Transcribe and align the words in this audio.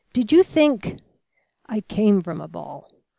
"Did 0.13 0.31
you 0.31 0.41
think" 0.41 0.97
"I 1.67 1.81
came 1.81 2.23
from 2.23 2.41
a 2.41 2.47
ball. 2.47 2.89